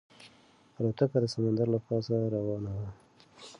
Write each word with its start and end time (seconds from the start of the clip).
الوتکه 0.77 1.17
د 1.21 1.25
سمندر 1.33 1.67
له 1.73 1.79
پاسه 1.85 2.15
روانه 2.35 2.71
وه. 2.79 2.89